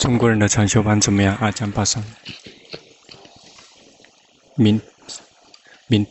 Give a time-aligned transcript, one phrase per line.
[0.00, 1.36] 中国人的禅修班怎么样？
[1.36, 2.02] 阿江巴桑，
[4.54, 4.80] 明
[5.88, 6.06] 明，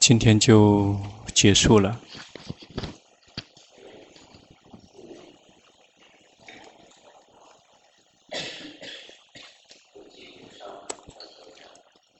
[0.00, 0.98] 今天就
[1.34, 2.00] 结束了。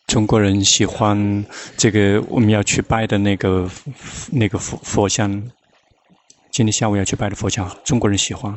[0.07, 1.45] 中国人喜欢
[1.79, 3.69] 这个我们要去拜的那个
[4.31, 5.51] 那个佛佛像，
[6.55, 8.56] 今天下午要去拜的佛像，中国人喜欢。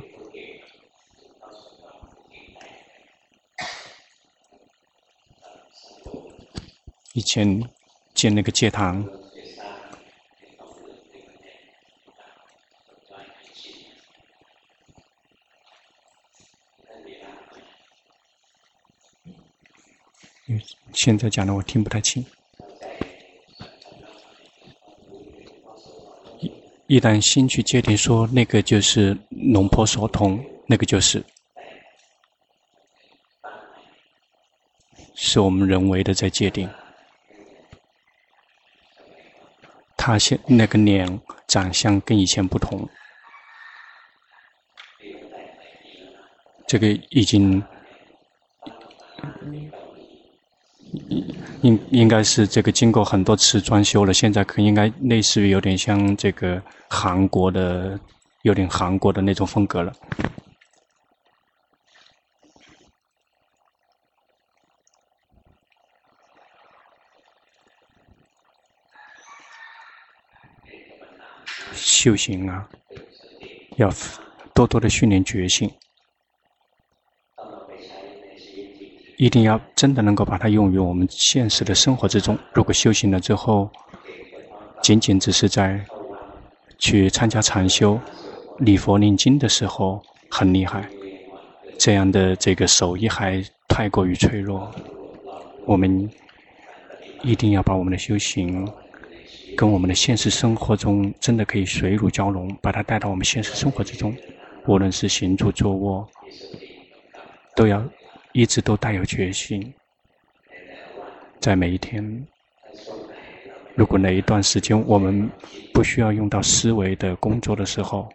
[7.14, 7.60] 以前
[8.14, 9.04] 建那个戒堂。
[20.94, 22.24] 现在讲的我听不太清。
[26.88, 31.24] 一旦心去界定说那个就是龙婆所同，那个就是
[35.14, 36.70] 是我们人为的在界定。
[39.98, 42.88] 他现那个脸长相跟以前不同，
[46.66, 47.62] 这个已经。
[51.62, 58.00] 应应该是这个经过很多次装修了，现在可应该类似于有点像这个韩国的，
[58.44, 59.92] 有点韩国的那种风格了。
[71.74, 72.68] 修行啊，
[73.78, 73.92] 要
[74.54, 75.70] 多多的训练决心。
[79.18, 82.38] 一定要真的能够把它用于我们现实的生活之中。
[82.54, 83.68] 如果修行了之后，
[84.82, 85.84] 仅仅只是在
[86.78, 88.00] 去参加禅修、
[88.60, 90.88] 礼佛念经的时候很厉害，
[91.80, 94.72] 这样的这个手艺还太过于脆弱。
[95.66, 96.08] 我们
[97.24, 98.72] 一定要把我们的修行
[99.58, 104.16] 跟我们的现实生活中真的可以水乳交融，把它带到我们现实生活之中。
[104.68, 106.08] 无论是行住坐卧，
[107.56, 107.84] 都要。
[108.38, 109.74] 一直都带有决心，
[111.40, 112.24] 在每一天。
[113.74, 115.28] 如果哪一段时间我们
[115.74, 118.08] 不需要用到思维的工作的时候，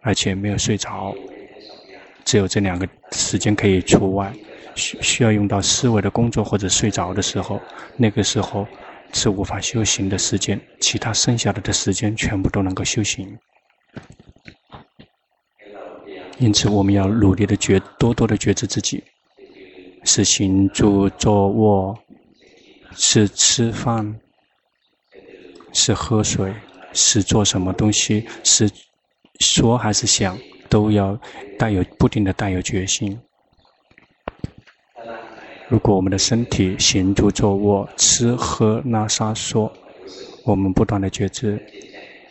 [0.00, 1.14] 而且没有睡着，
[2.24, 4.32] 只有这两个时间可以除外。
[4.76, 7.60] 需需要用到思维的工作或者睡着的时候，
[7.98, 8.66] 那个时候
[9.12, 10.58] 是无法修行的时间。
[10.80, 13.38] 其他剩下的的时间全部都能够修行。
[16.38, 19.02] 因此，我们要努力的觉，多多的觉知自己，
[20.04, 21.98] 是行住坐卧，
[22.92, 24.20] 是吃饭，
[25.72, 26.52] 是喝水，
[26.92, 28.70] 是做什么东西，是
[29.40, 30.38] 说还是想，
[30.68, 31.18] 都要
[31.58, 33.18] 带有不停的带有决心。
[35.68, 39.72] 如果我们的身体行住坐卧、吃喝拉撒说，
[40.44, 41.58] 我们不断的觉知；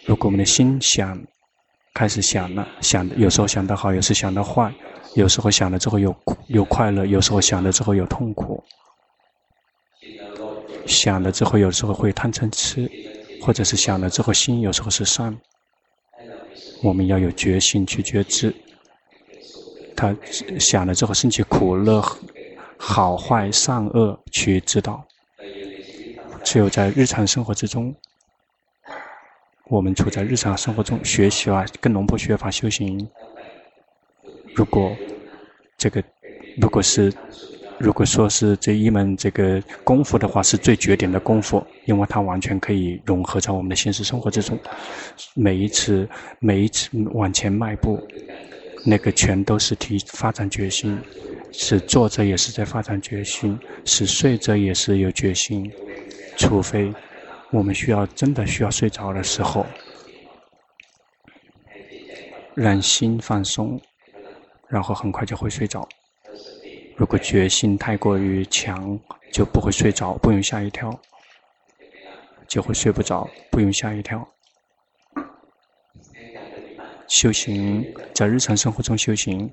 [0.05, 1.19] 如果我们的心想，
[1.95, 4.69] 开始想了，想有时候想得好，有时想得坏，
[5.13, 6.13] 有时候想了之后有
[6.47, 8.61] 有快乐，有时候想了之后有痛苦。
[10.85, 12.91] 想了之后有时候会贪嗔痴，
[13.41, 15.35] 或者是想了之后心有时候是善。
[16.83, 18.53] 我们要有决心去觉知，
[19.95, 20.13] 他
[20.59, 22.03] 想了之后升起苦乐、
[22.77, 25.01] 好坏、善恶去知道。
[26.43, 27.95] 只有在日常生活之中。
[29.67, 33.07] 我们处在日常生活中学习啊，跟龙婆学法修行。
[34.53, 34.95] 如果
[35.75, 36.03] 这个，
[36.61, 37.11] 如果是，
[37.79, 44.57] 如果说是这一门这个功夫的话，是最绝顶的功夫，因为它完全可以融合在我们的现实生活之中。
[45.33, 47.99] 每一次，每一次往前迈步，
[48.85, 50.95] 那个全都是提发展决心，
[51.51, 55.71] 是坐着也是在发展决心，是睡着也是有决心，
[56.37, 56.93] 除非。
[57.51, 59.65] 我们需要真的需要睡着的时候，
[62.53, 63.79] 让心放松，
[64.67, 65.87] 然后很快就会睡着。
[66.97, 68.99] 如果决心太过于强，
[69.31, 70.99] 就不会睡着，不用吓一跳，
[72.47, 74.27] 就会睡不着，不用吓一跳。
[77.07, 79.51] 修行在日常生活中修行，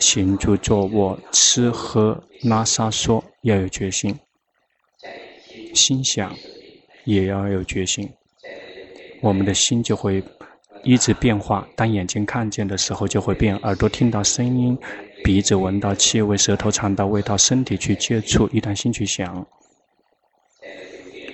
[0.00, 4.18] 行住坐卧、吃喝拉撒说要有决心，
[5.74, 6.34] 心想。
[7.08, 8.06] 也要有决心，
[9.22, 10.22] 我们的心就会
[10.84, 11.66] 一直变化。
[11.74, 14.76] 当眼睛看见的时候就会变，耳朵听到声音，
[15.24, 18.46] 鼻子闻到气味，舌头尝到味道，身体去接触。
[18.48, 19.46] 一旦心去想，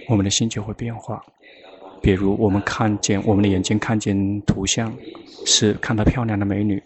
[0.08, 1.20] 我们的心就会变化。
[2.00, 4.96] 比如我们看见我们的眼睛看见图像，
[5.44, 6.80] 是看到漂亮的美女，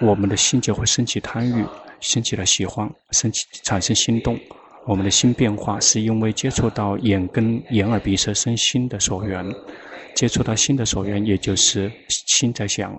[0.00, 1.62] 我们的心就会升起贪欲，
[2.00, 4.40] 升起了喜欢，升起产生心动。
[4.86, 9.44] 我们的心变化是因为接触到眼跟眼耳鼻舌身心的所缘，
[10.14, 12.94] 接触到心的所缘，也就是心在想，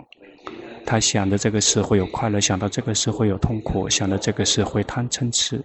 [0.86, 5.64] 他想的这个事会有快乐，想到这个事会有痛苦，想到这个事会贪嗔痴。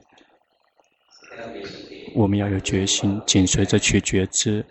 [2.15, 4.65] 我们要有决心，紧随着去觉知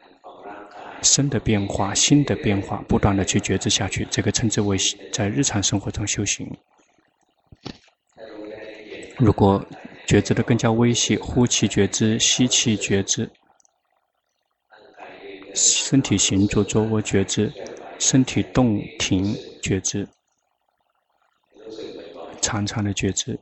[1.02, 4.08] 身的变化、心的变化，不断的去觉知下去。
[4.10, 4.76] 这个称之为
[5.12, 6.50] 在日常生活中修行。
[9.18, 9.64] 如果
[10.14, 13.28] 觉知的更加微细，呼气觉知，吸气觉知，
[15.56, 17.52] 身体行住坐卧觉知，
[17.98, 20.08] 身体动停觉知，
[22.40, 23.40] 长长的觉知，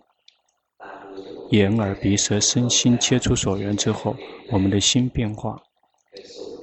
[1.50, 4.16] 眼耳鼻舌身心切出所缘之后，
[4.50, 5.62] 我们的心变化，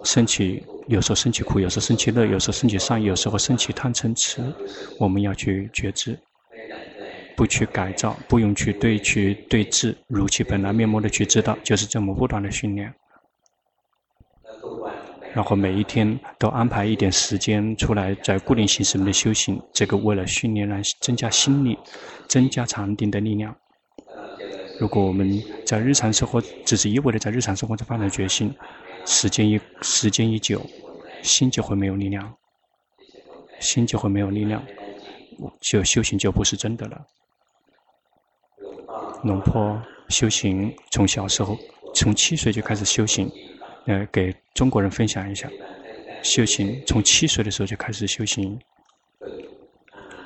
[0.04, 4.42] 升起，有时候升起苦，有时候升起乐，有时候升起善，有时候升起贪嗔痴，
[4.98, 6.18] 我们要去觉知。
[7.38, 12.92] 不去改造，不用去对去对治，如其本来面目的去知道，就是这么不断的训练。
[15.32, 21.78] 然后每一天都安排一点时间出来，在固定形式里的修行，这个为了训练来增加心力，
[22.26, 23.54] 增加禅定的力量。
[24.80, 28.52] 如果我们在日常生活只是一味的在日常生活中发展决心，
[29.06, 30.60] 时间一时间一久，
[31.22, 32.34] 心就会没有力量，
[33.60, 34.60] 心就会没有力量，
[35.60, 37.06] 就修行就不是真的了。
[39.22, 41.56] 龙坡修行从小时候，
[41.94, 43.30] 从七岁就开始修行，
[43.86, 45.50] 呃，给中国人分享一下，
[46.22, 48.58] 修行从七岁的时候就开始修行，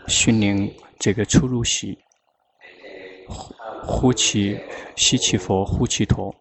[0.09, 1.99] 训练这个出入息，
[3.29, 4.59] 呼呼气，
[4.97, 6.35] 吸气佛，呼气陀，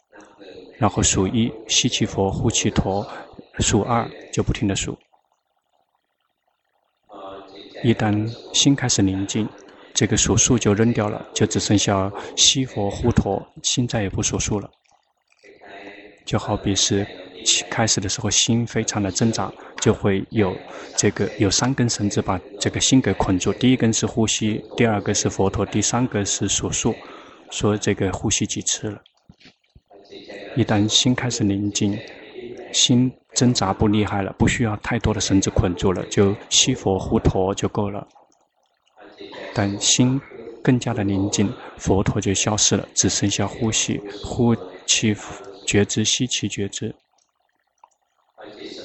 [0.77, 3.07] 然后数一，吸气佛，呼气陀，
[3.59, 4.97] 数二就不停地数，
[7.81, 9.47] 一旦心开始宁静。
[9.93, 14.69] 这个数数就扔掉了，就只剩下吸佛呼陀，心再也不数数了。
[16.25, 17.05] 就好比是
[17.69, 19.51] 开始的时候心非常的挣扎，
[19.81, 20.55] 就会有
[20.95, 23.51] 这个有三根绳子把这个心给捆住。
[23.53, 26.95] 第一根是呼吸，第二个是佛陀，第三个是数数，
[27.49, 29.01] 说这个呼吸几次了。
[30.55, 31.97] 一旦心开始宁静，
[32.71, 38.07] 心挣扎不厉害了，不需要太多的绳子捆住了，就吸佛呼陀就够了。
[39.61, 40.19] 但心
[40.63, 41.47] 更加的宁静，
[41.77, 44.55] 佛陀就消失了，只剩下呼吸，呼
[44.87, 45.15] 气
[45.67, 46.91] 觉知，吸气觉知。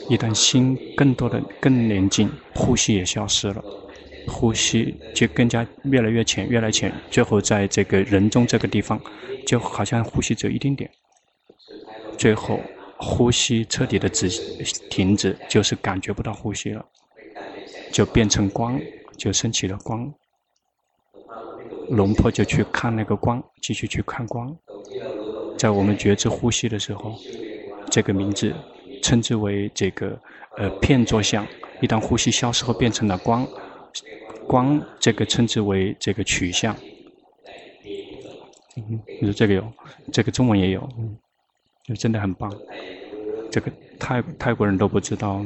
[0.06, 3.64] 一旦心更多的更宁静，呼吸也消失了，
[4.28, 9.00] 呼吸就更加越来越浅，越来越浅，最后在这个人中这个地方，
[9.46, 10.90] 就好像呼吸只有一丁点，
[12.19, 12.61] 最后
[12.99, 14.28] 呼吸彻底的止
[14.90, 16.84] 停止，就是感觉不到呼吸了，
[17.90, 18.78] 就变成光，
[19.17, 20.12] 就升起了光。
[21.90, 24.54] 龙婆就去看那个光，继续去看光。
[25.58, 27.14] 在我们觉知呼吸的时候，
[27.90, 28.54] 这个名字
[29.02, 30.18] 称之为这个
[30.56, 31.46] 呃片作相。
[31.80, 33.46] 一旦呼吸消失后，变成了光，
[34.46, 36.74] 光这个称之为这个取相。
[38.76, 39.72] 嗯，你说这个有，
[40.12, 41.16] 这个中文也有，嗯，
[41.84, 42.50] 就真的很棒。
[43.50, 45.42] 这个泰泰国人都不知道，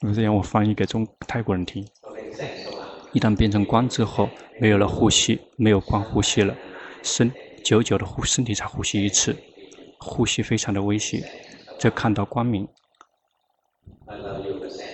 [0.00, 1.86] 我这样我翻译给中泰国人听。
[3.12, 4.28] 一旦变成光之后，
[4.60, 6.54] 没有了呼吸，没有光呼吸了，
[7.02, 7.30] 身
[7.64, 9.36] 久久的呼身体才呼吸一次，
[9.98, 11.24] 呼吸非常的微细，
[11.78, 12.66] 就看到光明。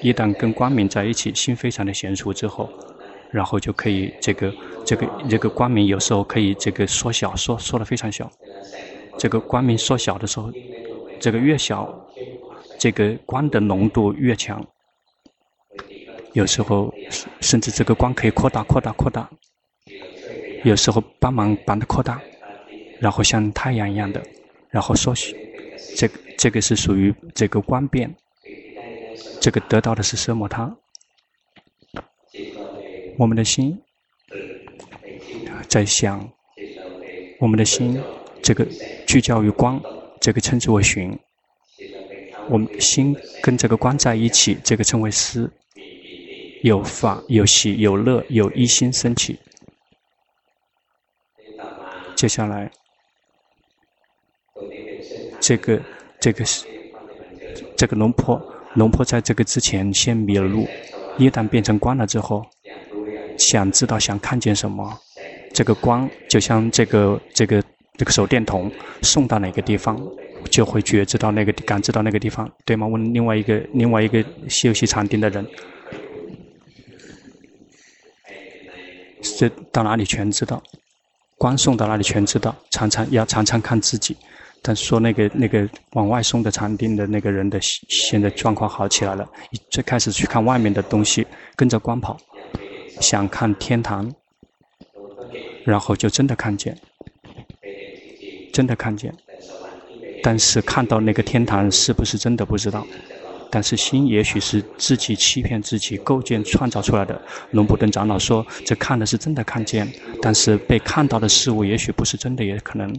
[0.02, 2.70] 一旦跟光明在一起，心非常的娴熟之后，
[3.30, 4.54] 然后就可以这个
[4.84, 8.30] 这个这个光明有时候可以这个缩小，缩缩的非常小。
[9.18, 10.52] 这个光明缩小的时候，
[11.18, 11.92] 这个越小，
[12.78, 14.64] 这个光的浓度越强。
[16.36, 16.92] 有时候，
[17.40, 19.26] 甚至这个光可以扩大、扩大、扩大。
[20.64, 22.20] 有时候帮忙把它扩大，
[23.00, 24.22] 然后像太阳一样的，
[24.68, 25.34] 然后缩小。
[25.96, 28.14] 这个这个是属于这个光变。
[29.40, 30.76] 这个得到的是奢摩他。
[33.16, 33.80] 我们的心
[35.70, 36.30] 在想，
[37.38, 37.98] 我们的心
[38.42, 38.66] 这个
[39.06, 39.80] 聚焦于光，
[40.20, 41.18] 这个称之为寻。
[42.50, 45.50] 我们心跟这个光在一起，这个称为思。
[46.66, 49.38] 有法有喜有乐有一心升起。
[52.16, 52.68] 接下来，
[55.38, 55.80] 这个
[56.18, 56.66] 这个是
[57.76, 58.42] 这个龙婆
[58.74, 60.66] 龙婆在这个之前先迷了路，
[61.18, 62.44] 一旦变成光了之后，
[63.38, 64.92] 想知道想看见什么，
[65.54, 67.62] 这个光就像这个这个
[67.96, 68.68] 这个手电筒
[69.02, 69.96] 送到哪个地方，
[70.50, 72.88] 就会觉知到那个感知到那个地方，对吗？
[72.88, 75.46] 问另外一个另外一个休息禅定的人，
[79.38, 80.62] 这到哪里全知道？
[81.38, 82.54] 光送到哪里全知道？
[82.70, 84.16] 常常要常常看自己。
[84.62, 89.28] 但说那个那个往外送的禅定的那个人的现在状况好起来了，
[89.70, 92.16] 最开始去看外面的东西，跟着光跑，
[93.00, 94.12] 想看天堂，
[95.64, 96.76] 然后就真的看见，
[98.52, 99.14] 真的看见。
[100.22, 102.84] 但是看到那个天堂是不是真的不知道，
[103.50, 107.20] 但是心也许是自己欺骗自己构建创造出来的。
[107.52, 112.94] 龙普顿长老说，这看的是真的看见，但是被看到的事物也许不是真的，也可能，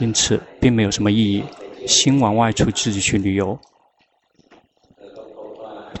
[0.00, 1.44] 因此并没有什么意义。
[1.86, 3.58] 心往外出自己去旅游，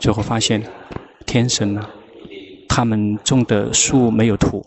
[0.00, 0.62] 最后发现
[1.24, 1.88] 天神呢，
[2.68, 4.66] 他们种的树没有土。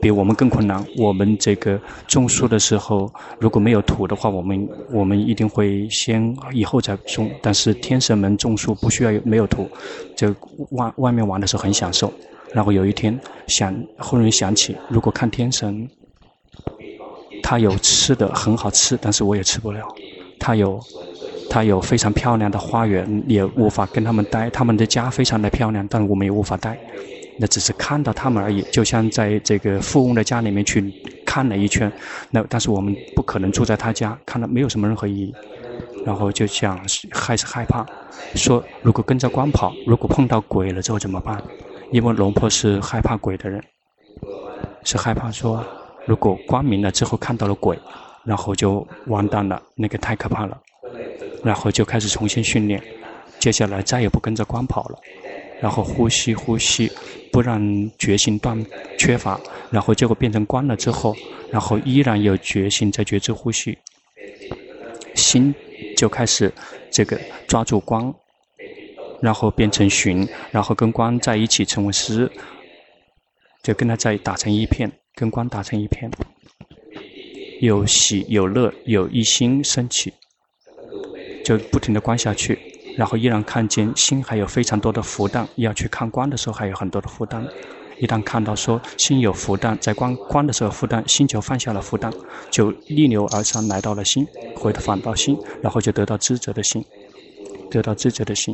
[0.00, 0.84] 比我们更困难。
[0.96, 7.30] 我们这个种树的时候，如果没有土的话，我们我们一定会先以后再种。
[7.42, 9.68] 但是天神们种树不需要没有土，
[10.16, 10.34] 就
[10.70, 12.12] 外外面玩的时候很享受。
[12.52, 15.88] 然后有一天想，忽然想起，如果看天神，
[17.42, 19.86] 他有吃的很好吃，但是我也吃不了。
[20.38, 20.80] 他有
[21.50, 24.48] 他有非常漂亮的花园，也无法跟他们待。
[24.48, 26.78] 他们的家非常的漂亮，但我们也无法待。
[27.38, 30.92] 那只是看到他们而已，就像在这个富翁的家里面去
[31.24, 31.90] 看了一圈，
[32.30, 35.34] 那但是我们不可能住在他家，看了没有什么任何意义。
[36.04, 36.78] 然后就想
[37.12, 37.84] 还是害怕，
[38.34, 41.42] 说如果跟着光跑，如果碰到鬼了之后怎么办？
[41.92, 43.62] 因为龙婆是害怕鬼的人，
[44.84, 45.64] 是害怕说
[46.06, 47.78] 如果光明了之后看到了鬼，
[48.24, 50.58] 然后就完蛋了，那个太可怕了。
[51.44, 52.82] 然后就开始重新训练，
[53.38, 54.98] 接下来再也不跟着光跑了。
[55.60, 56.90] 然后呼吸呼吸，
[57.32, 58.64] 不让觉性断
[58.98, 61.16] 缺乏，然后结果变成光了之后，
[61.50, 63.76] 然后依然有觉性在觉知呼吸，
[65.14, 65.54] 心
[65.96, 66.52] 就开始
[66.90, 68.14] 这个抓住光，
[69.20, 72.30] 然后变成寻，然后跟光在一起成为实，
[73.62, 76.10] 就跟它在打成一片，跟光打成一片，
[77.60, 80.12] 有喜有乐有一心升起，
[81.44, 82.56] 就不停地观下去。
[82.98, 87.46] 然后依然看见心还有非常多的负担，要去看光的时候还有很多的负担。
[88.00, 92.12] 一旦看到说心有负担，在光光的时候负担，心就放下了负担，
[92.50, 94.26] 就逆流而上来到了心，
[94.56, 96.84] 回头返到心，然后就得到知者的心，
[97.70, 98.52] 得到知者的心，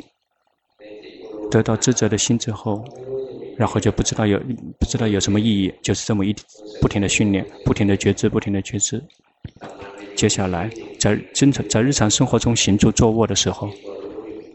[1.51, 2.85] 得到知者的心之后，
[3.57, 4.39] 然后就不知道有
[4.79, 6.37] 不知道有什么意义，就是这么一
[6.83, 9.03] 不停的训练，不停的觉知，不停的觉知。
[10.15, 10.71] 接下来
[11.01, 13.71] 在真正在日常生活中行住坐卧的时候。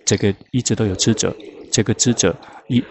[0.05, 1.35] 这个一直都有知者，
[1.71, 2.35] 这个知者
[2.67, 2.83] 一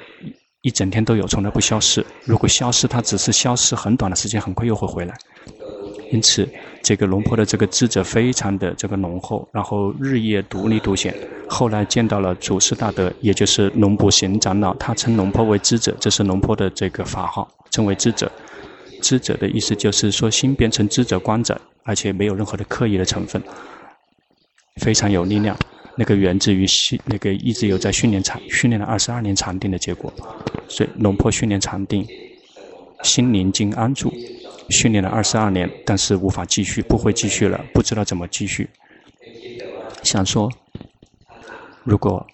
[0.62, 2.04] 一整天都有，从来不消失。
[2.24, 5.14] 如果消失，它只是消失很短的时间，很快又会回来。
[6.10, 6.48] 因此，
[6.82, 11.14] 这个龙婆的这个知者非常的这个浓厚，然后日夜独立独显。
[11.48, 18.30] 后来见到了祖师大德，也就是龙普贤长老，他称龙婆为知者，这是龙婆的这个法号，称为知者。
[19.02, 23.42] 知者的意思就是说，心变成知者观者，而且没有任何的刻意的成分，
[24.80, 25.56] 非常有力量。
[25.98, 30.12] 那个源自于训，那个一直有在训练禅，训练了二十二年禅定的结果。
[30.68, 32.06] 所以龙婆训练禅定，
[33.02, 34.14] 心宁静安住，
[34.70, 38.70] 训练了二十二年，但是无法继续，不会继续了，不知道怎么继续。
[40.04, 40.48] 想说，
[41.82, 42.24] 如果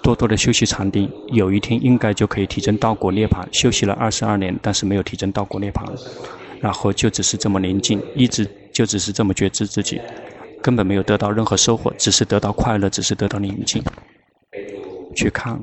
[0.00, 3.44] 多多的休息禅定，有一天应该就可以提升道果涅槃。
[3.50, 5.84] 休息了二十二年，但是没有提升道果涅槃，
[6.60, 10.00] 然后就只是这么宁静，一直就只是这么觉知自己。
[10.62, 13.82] 根本没有得到任何收获，只是得到快乐，只是得到宁静。
[15.16, 15.60] 去看，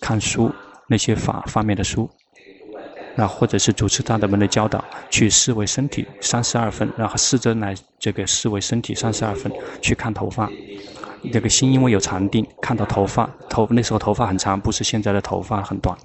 [0.00, 0.52] 看书，
[0.86, 2.08] 那些法方面的书，
[3.16, 9.50] 那或者是主持大德们的教导，去思维身体三十二分，然后试着来这个思维身体三十二分，
[9.80, 10.50] 去看头发。
[11.32, 15.96] 这个心因为有禅定，看到头发，头那时候头发很长，不是现在的头发很短。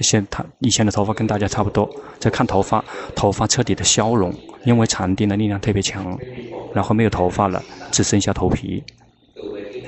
[0.00, 1.88] 现他以前的头发跟大家差不多，
[2.18, 2.84] 在看头发，
[3.14, 4.34] 头发彻底的消融，
[4.64, 6.18] 因为禅定的力量特别强，
[6.74, 8.82] 然后没有头发了，只剩下头皮。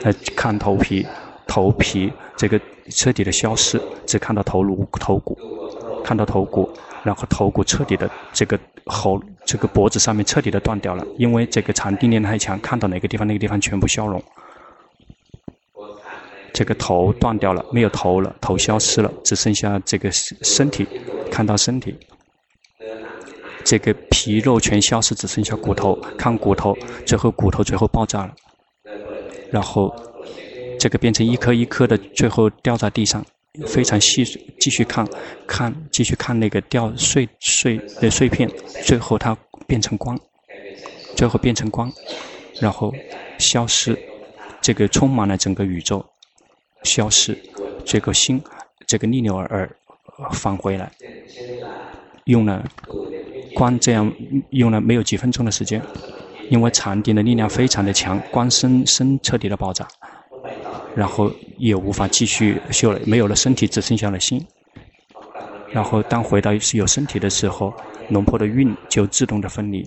[0.02, 1.04] 来看头皮，
[1.46, 2.60] 头皮这个
[2.90, 5.36] 彻底的消失，只看到头颅、头骨，
[6.04, 6.70] 看到头骨，
[7.02, 14.22] 然后头骨彻底的这个喉、这个脖子上面彻底的断掉了，因为这个禅定力量太强，看到哪个地方，那个地方全部消融。
[16.52, 20.86] 这个头断掉了，没有头了，头消失了，只剩下这个身体，
[21.30, 21.94] 看到身体，
[23.64, 26.76] 这个皮肉全消失，只剩下骨头，看骨头，
[27.06, 28.34] 最后骨头最后爆炸了，
[29.50, 29.94] 然后
[30.80, 33.24] 这个变成一颗一颗的，最后掉在地上，
[33.66, 34.24] 非常细，
[34.58, 35.06] 继续看，
[35.46, 38.50] 看，继续看那个掉碎碎的碎片，
[38.84, 39.36] 最后它
[39.66, 40.18] 变成光，
[41.14, 41.92] 最后变成光，
[42.60, 42.92] 然后
[43.38, 43.98] 消失，
[44.60, 46.04] 这个充满了整个宇宙，
[46.82, 47.36] 消失，
[47.84, 48.42] 这个心，
[48.86, 49.70] 这个逆流而
[50.18, 50.90] 而返回来，
[52.24, 52.64] 用了
[53.54, 54.12] 光这样
[54.50, 55.82] 用了没有几分钟的时间，
[56.50, 59.86] 因为禅定的力量非常的强，光身身彻底的爆炸，
[60.94, 64.44] 然后也无法继续修了，没有了身体，只剩下了心。
[65.70, 67.74] 然后当回到有身体的时候，
[68.08, 69.86] 龙婆的运就自动的分离，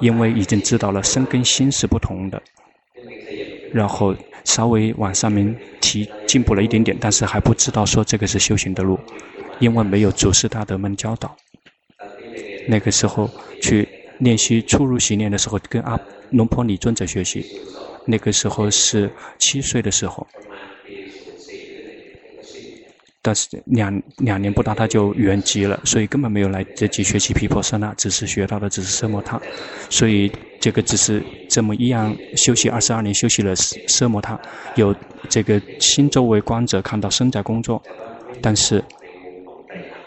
[0.00, 2.42] 因为已经知道了身跟心是不同的。
[3.72, 4.14] 然后
[4.46, 8.98] 稍微往上面提进步了一点点，但是还不知道说这个是修行的路，
[9.58, 11.36] 因为没有祖师大德们教导。
[12.66, 13.28] 那个时候
[13.60, 13.86] 去
[14.18, 16.00] 练习初入习练的时候，跟阿
[16.30, 17.44] 龙婆李尊者学习，
[18.06, 20.26] 那个时候是七岁的时候。
[23.26, 29.40] 但是两两年不到他就圆寂了，所以根本没有来得及学习毗婆舍那，只是学到的只是奢摩他，
[29.90, 30.30] 所以
[30.60, 34.38] 这个只是这么一样休息二十二年，休息了奢摩他，
[34.76, 34.94] 有
[35.28, 37.82] 这个心周围观者看到身在工作，
[38.40, 38.80] 但是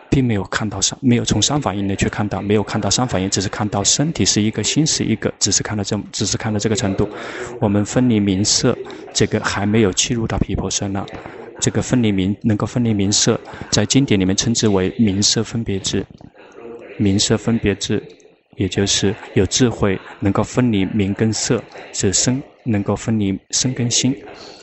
[0.09, 7.09] 并没有看到三，没有从三法印内去看到，没有看到三法印，只是看到身体是一个，心是一个，只是看到这，只是看到这个程度。
[7.59, 8.77] 我们分离名色，
[9.13, 11.05] 这个还没有契入到毗婆舍那。
[11.59, 13.39] 这个分离名能够分离名色，
[13.69, 16.05] 在经典里面称之为名色分别智。
[16.97, 18.01] 名色分别智，
[18.57, 21.63] 也就是有智慧能够分离名跟色，
[21.93, 24.15] 是身能够分离身跟心。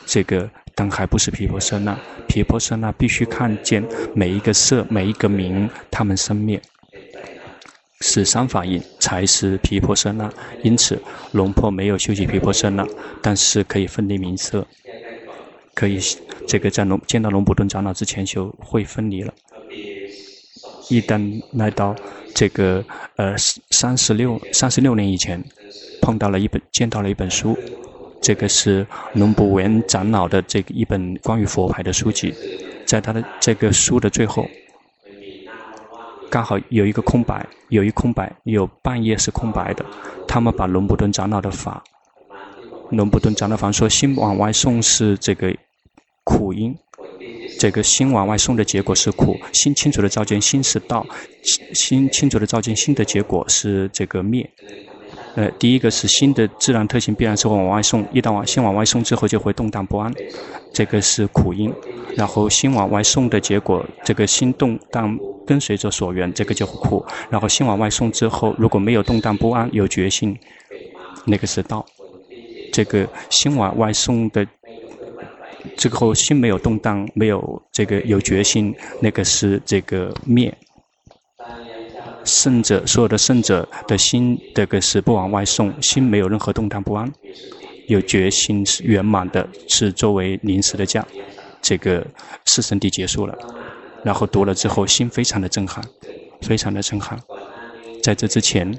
[0.04, 1.98] 这个但还不是毗婆舍那，
[2.28, 3.82] 毗婆舍那必须看见
[4.14, 6.60] 每一个色、每一个名，它们生灭，
[8.00, 10.30] 是三法印才是毗婆舍那。
[10.62, 11.00] 因此，
[11.32, 12.86] 龙婆没有修习毗婆舍那，
[13.22, 14.66] 但是可以分离名色。
[15.76, 16.00] 可以，
[16.48, 19.32] 这个在龙见到龙普顿长老之前就会分离了。
[20.88, 21.20] 一旦
[21.52, 21.94] 来到
[22.34, 22.82] 这个
[23.16, 25.38] 呃三十六三十六年以前，
[26.00, 27.54] 碰到了一本见到了一本书，
[28.22, 32.32] 这个是龙普文长老的这个一本关于佛牌的书籍，
[32.86, 34.48] 在他的这个书的最后，
[36.30, 39.84] 刚好有一个空白，有一空白，有半页是空白的。
[40.26, 41.84] 他们把龙普顿长老的法，
[42.88, 45.54] 龙普顿长老法说心往外送是这个。
[46.36, 46.76] 苦因，
[47.58, 49.34] 这个心往外送的结果是苦。
[49.54, 51.06] 心清楚的照见心是道，
[51.72, 54.48] 心清楚的照见心的结果是这个灭。
[55.34, 60.12] 呃，第一个是心的自然特性必然是往外送，一旦往心往外送之后就会动荡不安，
[60.72, 61.72] 这个是苦因。
[62.14, 67.04] 然后心往外送的结果，这个心动荡跟随着所缘，这个就苦。
[67.30, 70.38] 然后心往外送之后，如果没有动荡不安，有觉性，
[71.24, 71.84] 那个是道。
[72.72, 74.46] 这个心往外送的。
[75.76, 80.56] 这个后心没有动荡，没有这个有决心，那个是这个灭。
[82.24, 87.10] 圣者所有的圣者的心，这个是不往外送，心没有任何动荡不安，
[87.86, 91.06] 有决心是圆满的，是作为临时的家。
[91.62, 92.06] 这个
[92.44, 93.36] 四圣地结束了，
[94.02, 95.84] 然后读了之后，心非常的震撼，
[96.42, 97.18] 非常的震撼。
[98.02, 98.76] 在这之前，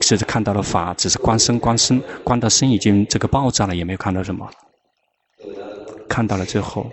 [0.00, 4.48] 甚至看到了法，只是观身观身，观到身已经这个爆炸了，也没有看到什么。
[6.08, 6.90] 看到了之后，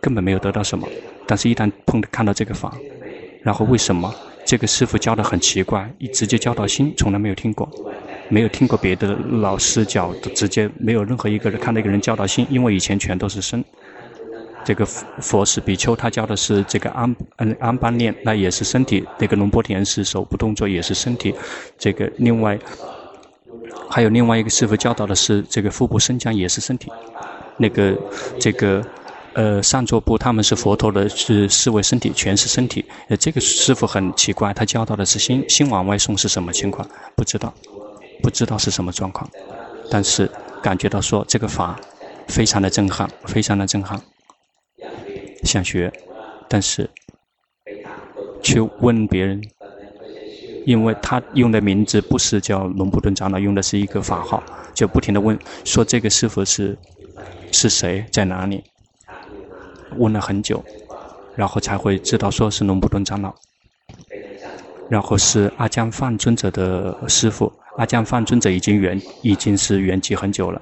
[0.00, 0.88] 根本没有得到什么。
[1.26, 2.74] 但是，一旦碰看到这个法，
[3.42, 7.68] 然后为什么这个师傅教的很奇怪，一直接教到心，从来没有听过，
[8.28, 13.64] 没有听过别的老师教，直接没有任何一个人看到一个人教到心，因为以前全都是身。
[14.66, 19.06] 这个佛是比丘，他教的是这个安安安般念，那也是身体。
[19.18, 21.34] 那个龙波田是手部动作，也是身体。
[21.78, 22.58] 这个另外
[23.90, 26.90] 还有另外一个师傅教导的是这个腹部升降，也是身体。
[27.56, 27.96] 那个，
[28.40, 28.84] 这个，
[29.34, 32.84] 呃，上座部他们是佛陀的，是视为身体，全是身体。
[33.08, 36.88] 呃，这个师傅很奇怪，他教导的是心，心往外送是什么情况？
[37.14, 37.54] 不知道，
[38.22, 39.28] 不知道是什么状况。
[39.88, 40.28] 但是
[40.62, 41.78] 感觉到说这个法
[42.26, 44.00] 非常的震撼，非常的震撼，
[45.44, 45.92] 想学，
[46.48, 46.90] 但是
[48.42, 49.40] 去问别人，
[50.66, 54.42] 因为他用的名字不是叫龙布顿长老，用的是一个法号，
[54.74, 56.76] 就不停的问，说这个师傅是。
[57.54, 58.64] 是谁在哪里？
[59.96, 60.62] 问了很久，
[61.36, 63.32] 然后才会知道说是龙普顿长老。
[64.90, 70.60] 然后是阿江范尊者的师傅，阿江范尊者已经圆，已经是圆寂很久了。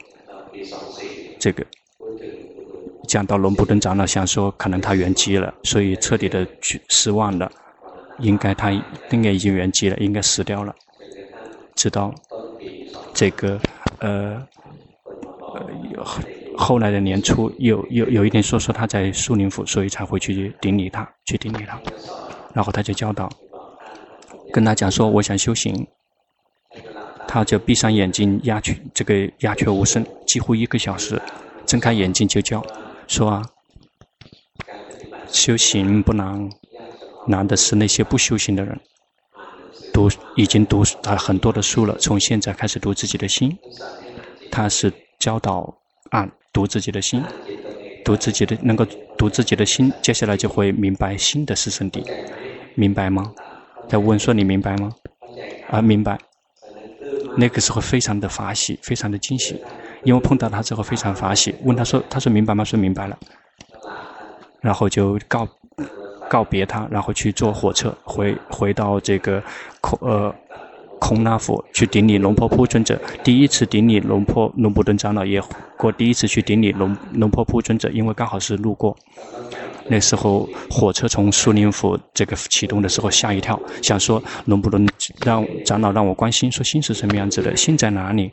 [1.41, 1.65] 这个
[3.09, 7.51] 讲到龙普顿长老，想说可能他圆寂了，所以彻底的去失望了。
[8.19, 8.71] 应该他
[9.11, 10.75] 应该已经圆寂了，应该死掉了。
[11.75, 12.15] 直到
[13.15, 13.59] 这个
[14.01, 14.47] 呃
[15.41, 16.07] 呃有。
[16.57, 21.81] 后来的年初，有有有一天说说他在树林府，所以才会去顶礼他，去顶礼他。
[22.53, 23.31] 然后他就教导
[24.53, 25.87] 跟他讲说：“我想修行。”
[27.27, 31.21] 他就闭上眼睛，鸦雀这个鸦雀无声，几乎一个小时。
[31.65, 32.63] 睁开眼睛就叫，
[33.07, 33.43] 说啊
[35.29, 36.51] ：“修行不难，
[37.27, 38.79] 难的是那些不修行的人。
[39.95, 43.57] 读已经读了很多的书了，从现在开始读自己的心。
[44.51, 45.75] 他是教导
[46.11, 47.23] 啊，读自己的心，
[48.05, 48.85] 读自己的能够
[49.17, 52.05] 读自己的心，接下来就会明白心的是圣地，
[52.75, 53.33] 明白吗？”
[53.89, 54.93] 他问说：“你明白吗？”
[55.71, 56.19] 啊，明白。
[57.37, 59.59] 那个时候非常的法喜，非常的惊喜，
[60.05, 61.55] 因为碰到他之后非常法喜。
[61.65, 63.19] 问他说：“他说明白吗？”说明白了。
[64.61, 65.49] 然后就告
[66.29, 69.43] 告别他，然后去坐火车回回到这个
[69.81, 70.35] 空呃
[71.03, 72.97] 空那府去顶礼龙婆铺尊者。
[73.25, 75.43] 第一次顶礼龙婆龙布顿长老也
[75.77, 78.97] 过第一次去顶礼龙龙婆铺尊者，因为刚好是路过。
[79.89, 84.89] 那时候火车从苏林府这个启动的时候吓一跳，想说能不能
[85.27, 88.31] 让长老让我关心，说心是什么样子的，心在哪里，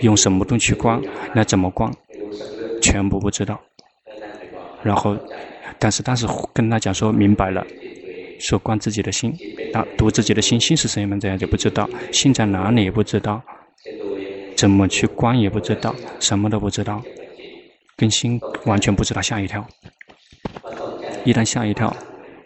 [0.00, 1.00] 用什么东西去观，
[1.34, 1.90] 那怎么观，
[2.82, 3.58] 全部不知道。
[4.82, 5.16] 然后，
[5.78, 7.66] 但是当时跟他讲说明白了，
[8.38, 9.34] 说观自己的心，
[9.72, 13.42] 啊，读自己的心，心是什么，这样就不知道，心在哪里也不知道，
[14.56, 17.02] 怎么去观也不知道，什么都不知道，
[17.96, 19.66] 跟心完全不知道，吓一跳。
[21.24, 21.94] 一旦吓一跳，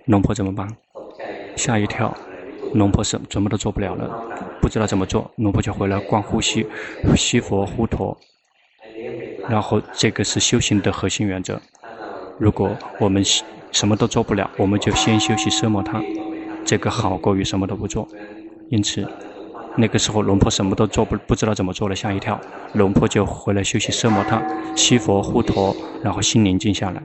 [0.06, 0.68] 龙婆怎么办？
[1.56, 2.16] 吓一跳，
[2.74, 4.22] 龙婆什什么都做不了了，
[4.60, 6.66] 不知道怎么做，龙婆就回来观呼吸，
[7.16, 8.16] 吸佛呼陀。
[9.48, 11.60] 然后这个是修行的核心原则。
[12.38, 13.24] 如果我们
[13.72, 16.02] 什么都做不了，我们就先休息奢摩他，
[16.64, 18.08] 这个好过于什么都不做。
[18.70, 19.06] 因此，
[19.76, 22.40] 那个时候龙婆什么都做不不知道怎么做了，吓一跳，
[22.72, 24.42] 龙婆就回来休息奢摩他，
[24.74, 27.02] 西佛护陀，然后心宁静下来。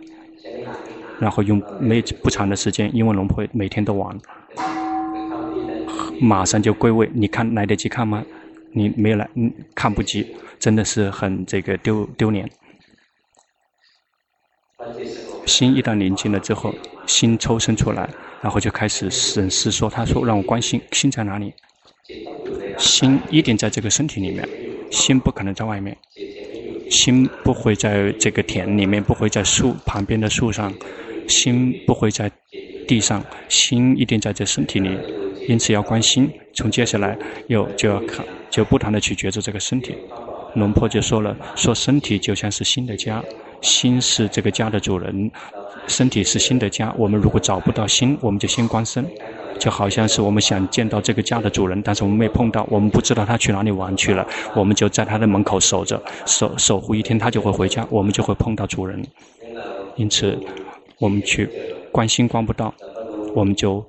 [1.19, 4.19] 然后用没不长的时间，因为龙婆每天都玩，
[6.19, 7.09] 马上就归位。
[7.13, 8.25] 你看来得及看吗？
[8.71, 9.29] 你没有来，
[9.75, 12.49] 看不及，真的是很这个丢丢脸。
[15.45, 16.73] 心一旦宁静了之后，
[17.05, 18.09] 心抽身出来，
[18.41, 21.53] 然后就开始审视说：“他说让我关心，心在哪里？
[22.77, 24.47] 心一定在这个身体里面，
[24.91, 25.97] 心不可能在外面，
[26.89, 30.73] 心不会在这个田里面，不会在树旁边的树上。”
[31.25, 32.29] 心不会在
[32.85, 34.89] 地上，心一定在这身体里，
[35.47, 36.29] 因此要关心。
[36.53, 39.95] 从接下来又就要看，就不断的去觉知这个身体。
[40.55, 43.23] 龙婆就说了，说身体就像是心的家，
[43.63, 45.31] 心是这个家的主人，
[45.87, 46.93] 身体是心的家。
[46.95, 49.03] 我们如果找不到心，我们就先观身，
[49.57, 54.23] 就好像是我们想见到这个家的主人，但是我们没碰到，我们不知道他去哪里玩去了，
[54.55, 59.03] 我们就在他的门口守着，守守护一天，他就会回家，我们就会碰到主人。
[59.95, 60.37] 因此。
[60.99, 61.49] 我们去
[61.91, 62.73] 观心观不到，
[63.35, 63.83] 我们就，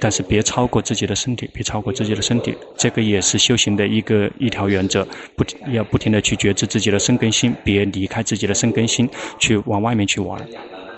[0.00, 5.06] 但是别超过自己的身体，别超过自己的身体，这个也是修行的一个一条原则，
[5.36, 9.08] 不要不停的去觉知自己的身根心，别离开自己的身根心
[9.38, 10.40] 去往外面去玩。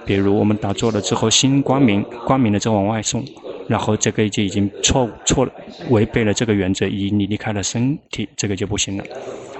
[0.04, 3.24] 比如我们打坐了之后，心光明，光明的再往外送，
[3.68, 5.48] 然后这个就已经错错，
[5.90, 9.04] 违背了这个原则，已你离开了身体，这个就不行了。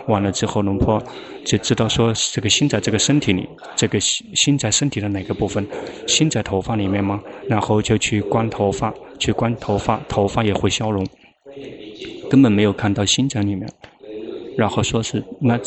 [0.06, 1.02] 完了之后，龙婆
[1.44, 5.66] 就知道说，这个心在这个身体里，这个心心在身体的哪个部分？
[6.06, 7.20] 心在头发里面吗？
[7.48, 11.06] 然后就去观头发，去观头发，头发也会消融，
[12.28, 13.68] 根本没有看到心在里面。
[14.56, 15.58] 然后说是那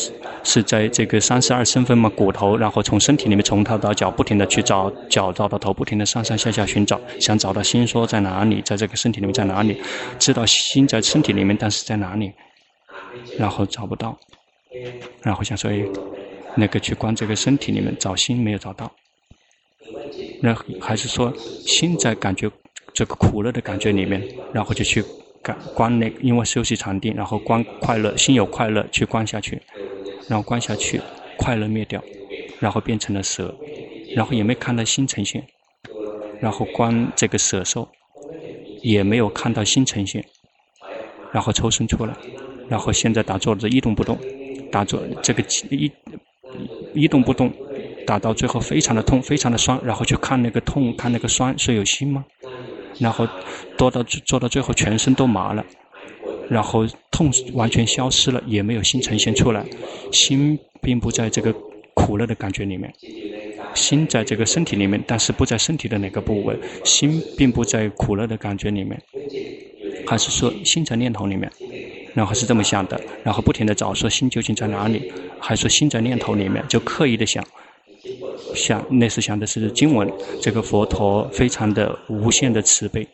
[0.43, 9.81] 是在这个三十二身分嘛，骨头，然后从身体里面从头到脚不停的去找，脚找到头，不停的上上下下寻找，想找到心说在哪里，在这个身体里面在哪里？
[10.19, 12.33] 知道心在身体里面，但是在哪里？
[13.37, 14.17] 然后找不到，
[15.21, 15.83] 然后想说，哎，
[16.55, 18.91] 那个去观这个身体里面找心没有找到，
[20.41, 21.33] 那还是说
[21.65, 22.49] 心在感觉
[22.93, 24.23] 这个苦乐的感觉里面，
[24.53, 25.03] 然后就去
[25.41, 29.61] 感观那个，因为休息禅定，然后观快乐，心有快乐去观下去，
[30.27, 31.01] 然后观下去，
[31.37, 32.03] 快乐灭掉，
[32.59, 33.53] 然后变成了蛇，
[34.15, 35.45] 然后也没看到心呈现，
[36.39, 37.89] 然后观这个蛇兽，
[38.81, 40.23] 也没有看到心呈现，
[41.31, 42.15] 然后抽身出来。
[42.69, 44.17] 然后现在打坐的一动不动，
[44.71, 45.91] 打坐这个一
[46.93, 47.51] 一动不动，
[48.05, 52.23] 打到最后非常的痛，非常的酸，然后去看那个痛，看那个酸是有心吗？
[52.99, 53.27] 然后
[53.77, 55.65] 做到做到最后全身都麻了，
[56.47, 59.65] 然后痛完全消失了，也没有心呈现出来，
[60.11, 61.53] 心并不在这个
[61.95, 62.93] 苦乐的感觉里面，
[63.73, 69.01] 心在这个身体里面，但是不在身体的哪个部位，心并不在苦乐的感觉里面，
[70.05, 71.51] 还是说心在念头里面？
[72.13, 75.11] 然后是这么想的，然后不停地找，说心究竟在哪里？
[75.39, 77.43] 还说心在念头里面，就刻意的想，
[78.55, 83.07] 想那时想的是经文，这个佛陀非常的无限的慈悲，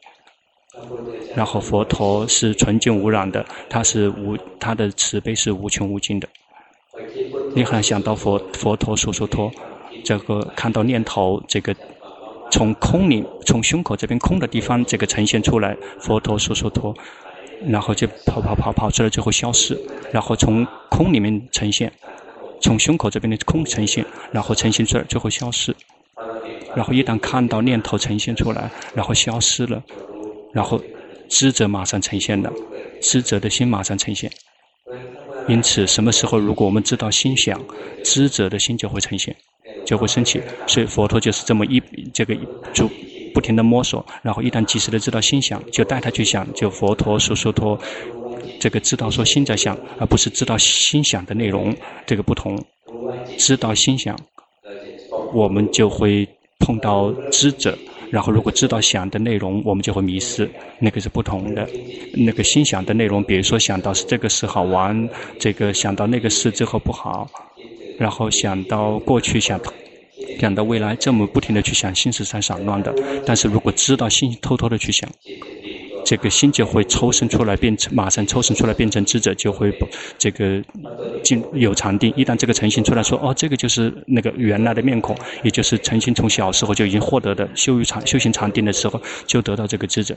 [1.35, 6.27] 然后佛陀是纯净无染的，他是无他的慈悲是无穷无尽的。
[7.55, 9.51] 你还想到佛佛陀苏苏托，
[10.03, 11.73] 这个看到念头这个
[12.51, 16.93] 从空里从胸口这边空的地方这个呈现出来，佛陀苏苏托，
[17.67, 19.77] 然后就跑跑跑跑出来，最后消失，
[20.11, 21.91] 然后从空里面呈现，
[22.61, 25.75] 从胸口这边的空呈现，然后呈现出来，最后消失，
[26.75, 29.83] 然后一旦看到念头呈现出来，然后消失了，
[30.53, 30.81] 然后
[31.27, 32.51] 知者马上呈现了，
[33.01, 34.31] 知者的心马上呈现。
[35.47, 37.59] 因此，什么时候如果我们知道心想，
[38.03, 39.35] 知者的心就会呈现，
[39.85, 40.41] 就会升起。
[40.67, 41.81] 所以佛陀就是这么一
[42.13, 42.35] 这个
[42.73, 42.87] 就
[43.39, 46.45] 不停的摸索，然后一旦及时的知道心想，就带他去想。
[46.53, 47.79] 就佛陀说说陀，
[48.59, 51.73] 这个知道说心在想，而不是知道心想的内容，
[52.05, 52.61] 这个不同。
[53.37, 54.19] 知道心想，
[55.33, 56.27] 我们就会
[56.59, 57.77] 碰到知者。
[58.11, 60.49] 然后，如果知道想的内容，我们就会迷失。
[60.77, 61.65] 那个是不同的。
[62.13, 67.25] 那个心想的内容，比如说想到是这个事好玩，这个想到那个事之后不好，
[67.97, 69.57] 然后想到过去，想
[70.37, 72.93] 想到未来，这么不停的去想，心是在散乱的。
[73.25, 75.09] 但是如果知道心偷偷的去想。
[76.05, 79.71] 这个心就会抽身出来，变成马上抽身出来变成智者，就会
[80.17, 80.63] 这个
[81.23, 82.11] 进有禅定。
[82.15, 90.15] 一旦这个诚心出来说，哦，这个就是那个原来的面孔，也就是诚心从小时候就已经获得的修于禅修行禅定的时候，就得到这个智者，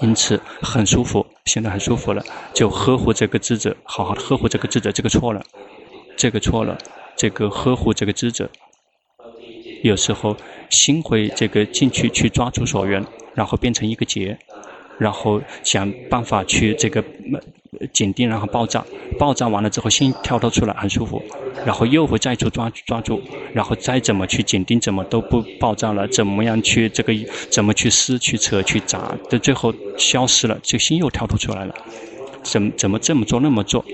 [0.00, 2.24] 因此很舒服，现在很舒服了，
[2.54, 5.44] 就呵护这个智者，好好的呵护这个智者，这个错了，
[6.16, 6.78] 这个错了，
[7.16, 8.48] 这个呵护这个智者，
[9.82, 10.36] 有时候
[10.70, 14.38] 心会这个进去去抓住所缘，然后变成一个结。
[14.98, 17.02] 然后想办法去这个
[17.92, 18.84] 紧盯，然后爆炸，
[19.18, 21.20] 爆炸完了之后心跳脱出来很舒服，
[21.64, 23.20] 然后又会再去抓抓住，
[23.52, 27.12] 然后再怎么去紧盯，怎么都不爆炸了，怎么样去这个
[27.50, 31.74] 怎么去撕去扯去砸，到最后消失了，就心又跳脱出来了。
[32.44, 33.84] 怎怎么这么做那么做？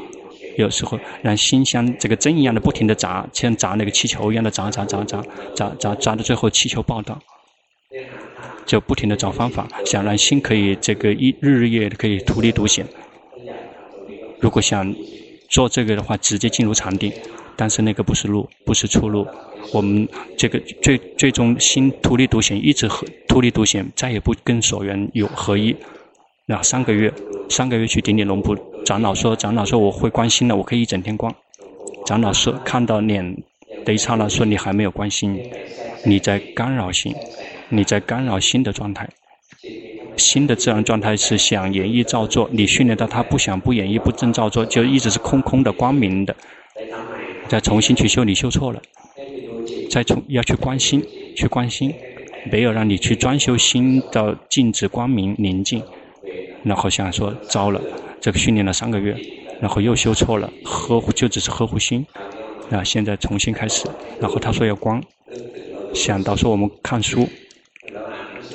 [0.62, 5.22] 有时候让心像这个针一样的不停地砸，像砸那个气球一样的砸砸砸砸
[5.54, 7.18] 砸砸砸到最后气球爆掉。
[8.66, 12.84] 就不停地找方法，想让心可以这个一日日夜可以独立独行。
[14.40, 14.94] 如果想
[15.48, 17.10] 做这个的话，直接进入禅定，
[17.56, 19.26] 但是那个不是路，不是出路。
[19.72, 25.74] 我们这个最最终心独立独行，一直和独立独行，再也不跟所缘有合一。
[26.44, 27.12] 那三个月，
[27.48, 28.54] 三个月去顶顶龙布，
[28.88, 31.30] 长老说，长老说我会关心了，我可以一整天观。
[32.06, 33.36] 长老说看到脸
[33.84, 35.38] 的一刹那，说你还没有关心，
[36.06, 37.14] 你在干扰心。
[37.68, 39.06] 你在干扰心的状态，
[40.16, 42.48] 心的自然状态是想演绎造作。
[42.50, 46.34] 你训练到他不想不演绎不正造作，就一直是空空的光明的。
[47.46, 48.80] 再重新去修，你修错了。
[49.90, 51.04] 再从要去关心，
[51.36, 51.92] 去关心，
[52.50, 55.82] 没有让你去专修心到静止光明宁静。
[56.64, 57.78] 然后想说糟了，
[58.20, 59.16] 这个训练了三个月，
[59.60, 62.06] 然后又修错了，呵护就只是呵护心。
[62.70, 63.86] 啊现在重新开始，
[64.20, 65.02] 然后他说要光，
[65.94, 67.28] 想到说我们看书。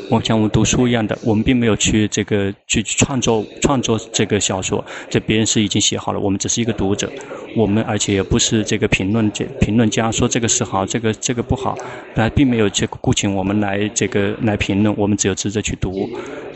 [0.10, 7.10] 我像我们读书一样的，我们并没有去这个去创作创作这个小说，这别人是已经写好了，我们只是一个读者，
[7.56, 11.76] 我们而且也不是这个评论家评论家说这个是好，这个这个不好，
[12.16, 16.10] 那并没有这个雇请我们来这个来评论，我们只有职责去读，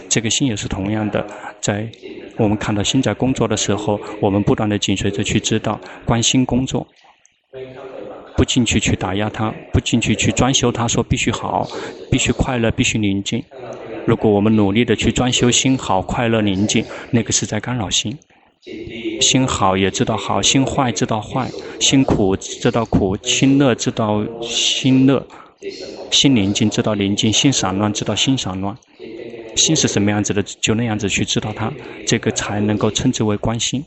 [0.10, 1.26] 这个心也是同样的，
[1.62, 1.90] 在
[2.38, 6.88] 我们看到心在工作的时候，我们不断的紧随着去知道关心工作。
[8.36, 11.68] 不进去去打压他，不进去去装修他，说必须好，
[12.12, 13.44] 必须快乐，必须宁静。
[14.06, 18.16] 如果我们努力的去装修心好、快乐、宁静，那个是在干扰心。
[19.22, 25.26] 心好也知道好，心坏知道坏，心苦知道苦，心乐知道心乐，
[26.12, 28.78] 心宁静知道宁静，心散乱知道心散乱。
[29.58, 31.74] 心是什么样子的，就那样子去知道它，
[32.06, 33.84] 这个才能够称之为观心。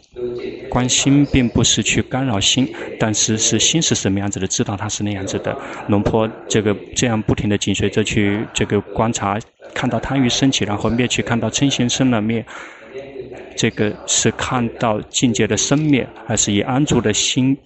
[0.68, 5.56] 观心并不是去干扰心，但是是心是什么样子的，知道它是那样子的。
[5.88, 9.38] 龙坡这个这样不停地紧随着去这个观察，
[9.72, 12.44] 看到贪欲升起，然后灭去，看到嗔心生了灭，
[13.56, 17.56] 这个是看到境界的生灭，还是以安住的心？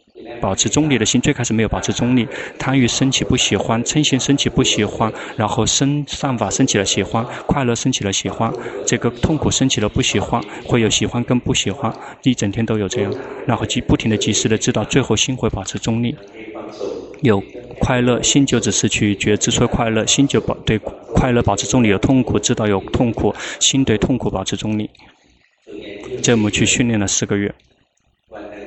[0.44, 2.28] 保持中立的心，最开始没有保持中立，
[2.58, 8.52] 贪欲升起不喜欢，嗔心升起不喜欢，然后生善法升起了喜欢，快乐升起了喜欢，
[8.84, 11.90] 这个痛苦升起了不喜欢，会有喜欢跟不喜欢，
[12.24, 13.10] 一整天都有这样，
[13.46, 16.14] 然后即不停的及时的知道，最后心会保持中立，
[17.22, 17.42] 有
[17.80, 20.78] 快乐心就只是去觉知说快乐，心就保对
[21.14, 24.90] 快乐保持中立，有痛苦知道有痛苦，心对痛苦保持中立，
[26.22, 27.54] 这么去训练了四个月。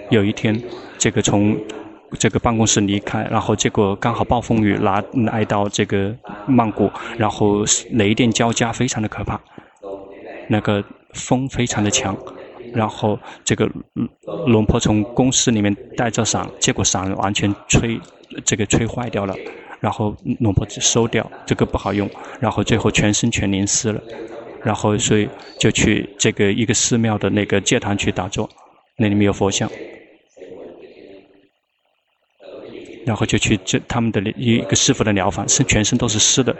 [0.09, 0.59] 有一天，
[0.97, 1.57] 这个从
[2.19, 6.15] 这个办公室离开，然后结果刚好暴风雨来来到这个
[6.47, 9.39] 曼谷，然后雷电交加，非常的可怕。
[10.47, 10.83] 那个
[11.13, 12.15] 风非常的强，
[12.73, 13.69] 然后这个
[14.45, 17.99] 龙婆从公司里面带着伞，结果伞完全吹
[18.45, 19.35] 这个吹坏掉了，
[19.81, 24.01] 然后龙婆收掉，这个不好用，然后最后全身全淋湿了，
[24.63, 25.27] 然后所以
[25.59, 28.49] 就去这个一个寺庙的那个戒堂去打坐，
[28.95, 29.69] 那里面有佛像。
[33.07, 36.53] 然后就去这他们的一个师傅的疗房，是全身都是湿的，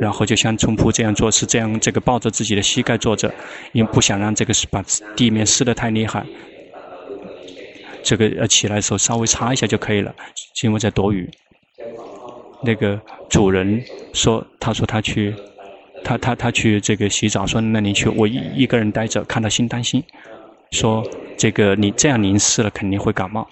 [0.00, 3.32] 然后就像冲铺这样做，是这样这个抱着自己的膝盖坐着，
[3.70, 4.84] 因为不想让这个把
[5.14, 6.26] 地面湿得太厉害。
[8.02, 10.12] 这个呃起来的时候稍微擦一下就可以了，
[10.64, 11.30] 因为在躲雨。
[12.64, 13.80] 那个主人
[14.12, 15.32] 说，他说他去，
[16.02, 20.02] 他他他去这个洗澡，说那你去，我一一个人待着，看到心担心，
[20.72, 23.48] 说这个你这样淋湿了肯定会感冒，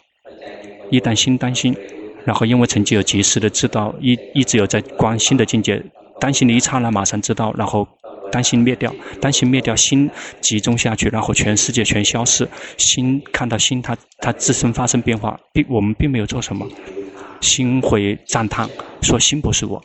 [0.91, 1.73] 一旦心担心。
[2.25, 5.83] 然后，因为曾经有及时的知道，一一直有在关心的境界，
[6.21, 7.87] 担心的一刹那马上知道，然后
[8.31, 10.09] 担心灭掉，担心灭掉，心
[10.41, 16.67] 集中下去，然后全世界全消失，心看到心它它自身发生变化，并我们并没有做什么，
[17.41, 18.69] 心会赞叹
[19.01, 19.83] 说心不是我，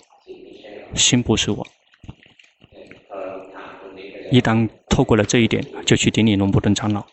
[0.94, 1.66] 心不是我。
[4.32, 7.06] 一旦透过了这一点，就去顶礼龙布顿长老，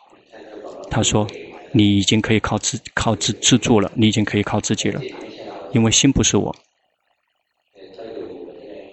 [0.90, 1.26] 他说。
[1.72, 5.00] 你已经可以靠自靠自自助了，你已经可以靠自己了，
[5.72, 6.54] 因为心不是我，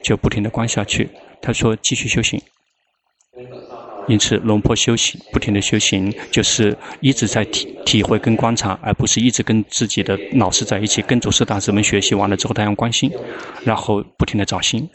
[0.01, 1.09] 就不停的观下去。
[1.41, 2.41] 他说继续修行，
[4.07, 13.11] 因此龙婆修行不停的修行，就是一直在体体会跟观察，而不是一直跟自己的老师在一起，跟祖师大师们学习完了之后，他用观心，
[13.63, 14.89] 然后不停的找心，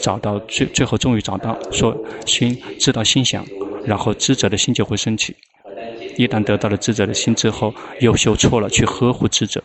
[0.00, 1.96] 找到最最后终于找到，说
[2.26, 3.44] 心知道心想，
[3.84, 5.34] 然后知者的心就会升起。
[6.16, 9.62] 一旦得到了智者的心之后，又修错了，去呵护智者，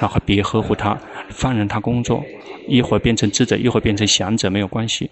[0.00, 0.98] 然后别呵护他，
[1.30, 2.24] 放任他工作，
[2.68, 5.10] 一会儿变成智者，一会儿变成想者，没有关系，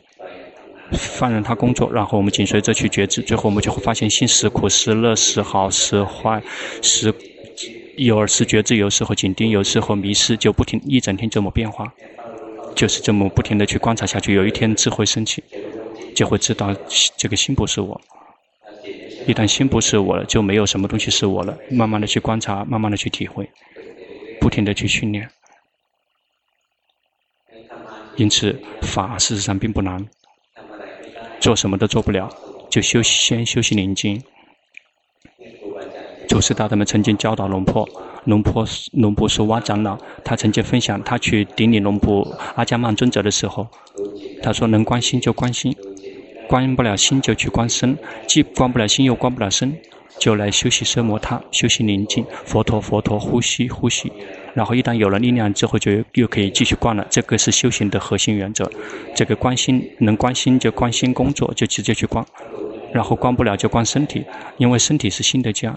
[0.93, 6.43] 放任他工作，然后我们紧随着去觉知，最后我们就会发现心时苦时乐时好时坏
[6.83, 7.13] 时，
[7.97, 11.93] 有时觉知，有时候紧盯，有时候迷失，就不停一整天这么变化，
[12.75, 15.43] 就是这么不停的去观察下去，有一天智慧升起，
[16.15, 16.75] 就会知道
[17.17, 18.01] 这个心不是我。
[19.27, 21.57] 一旦心不是我了，就没有什么东西是我了。
[21.71, 23.49] 慢慢的去观察，慢慢的去体会，
[24.41, 25.29] 不停的去训练。
[28.17, 30.05] 因此，法事实上并不难，
[31.39, 32.29] 做什么都做不了，
[32.69, 34.23] 就修先修习宁静。
[36.29, 37.89] 祖师大德们曾经教导龙婆，
[38.25, 42.23] 龙婆龙婆说哇长老，他曾经分享，他去顶礼龙婆
[42.55, 43.67] 阿迦曼尊者的时候，
[44.43, 45.75] 他说能关心就关心。
[46.51, 49.73] 关不了心就去关身，既关不了心又关不了身，
[50.19, 54.13] 就来休息奢摩他，休息宁静，佛陀佛陀，呼吸呼吸，
[54.53, 57.07] 然后一旦有了力量之后，就又可以继续关了。
[57.09, 58.69] 这个是修行的核心原则。
[59.15, 62.27] 这个关心能关心就关心工作，就直接去关，
[62.93, 64.25] 然后关不了就关身体，
[64.57, 65.73] 因为身体是心的家，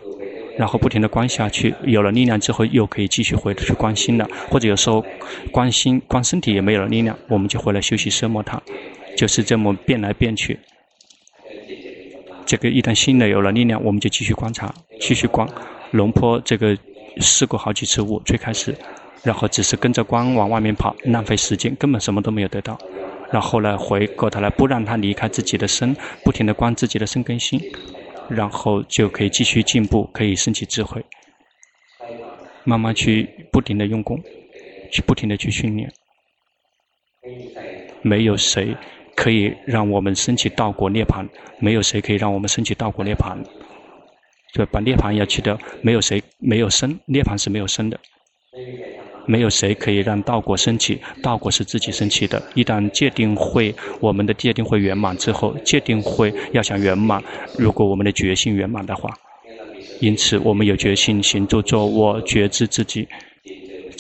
[0.58, 4.28] 然后不停地关下去，有了力量之后又可以继续回去关心了。
[4.50, 5.06] 或者有时候
[5.52, 8.60] 关心关身体也没有了力量，我们就回来休息奢摩他。
[9.16, 10.60] 就是这么变来变去，
[12.46, 15.48] 这个一旦心的有了力量，我们就继续观察，继续观。
[15.92, 16.78] 龙坡这个
[17.18, 18.76] 试过好几次雾，最开始，
[19.24, 22.80] 然后只是跟着光往外面跑，浪费时间，根本什么都没有得到。
[23.32, 27.62] 然后来回过头来，不让他离开自己的身，不停地观自己的身跟心，
[28.30, 31.04] 然后就可以继续进步，可以升起智慧。
[32.64, 34.22] 慢慢去不停地用功，
[34.92, 35.92] 去不停地去训练。
[38.02, 38.76] 没有谁。
[39.16, 41.28] 可以让我们升起道果涅槃，
[41.60, 43.38] 没有谁可以让我们升起道果涅槃。
[44.54, 48.00] 就把涅槃要去掉，没有谁没有生，涅槃是没有生的。
[49.26, 52.40] 没有谁可以让道果升起，道果是自己升起的。
[52.54, 57.24] 一旦界定会，我们的界定会圆满之后，界定会要想圆满，
[57.58, 59.10] 如果我们的决心圆满的话，
[60.02, 63.08] 因此我们有决心行住坐卧，觉知自己。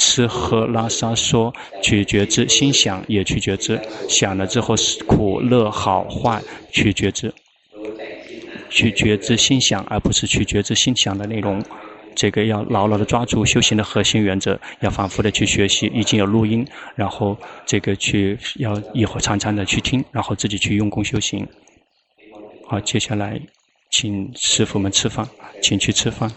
[0.05, 6.41] 吃喝拉撒说，去觉知心想也去觉知，想了之后是苦乐好坏
[6.73, 7.33] 去觉知，
[8.69, 11.63] 去觉知心想，而不是去觉知心想的内容。
[12.15, 15.89] 这个要牢牢的抓住修行的核心原则，要反复的去学习。
[15.95, 21.47] 已经有录音，然后这个去要以后常常的去听，然后自己去用功修行。
[22.67, 23.41] 好，接下来
[23.89, 25.25] 请师傅们吃饭，
[25.61, 26.29] 请去吃饭。